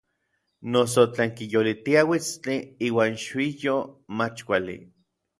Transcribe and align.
Noso 0.75 1.01
tlen 1.17 1.33
kiyolitia 1.41 2.01
uitstli 2.13 2.55
iuan 2.87 3.17
xiuyoj 3.25 3.83
mach 4.23 4.43
kuali. 4.49 4.79